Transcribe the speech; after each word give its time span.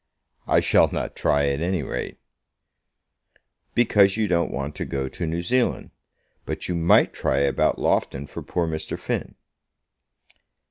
"I 0.47 0.61
shall 0.61 0.89
not 0.91 1.15
try, 1.15 1.47
at 1.49 1.61
any 1.61 1.83
rate." 1.83 2.17
"Because 3.75 4.17
you 4.17 4.27
don't 4.27 4.49
want 4.49 4.73
to 4.77 4.83
go 4.85 5.07
to 5.07 5.27
New 5.27 5.43
Zealand; 5.43 5.91
but 6.43 6.67
you 6.67 6.73
might 6.73 7.13
try 7.13 7.37
about 7.41 7.77
Loughton 7.77 8.25
for 8.25 8.41
poor 8.41 8.65
Mr. 8.65 8.97
Finn." 8.97 9.35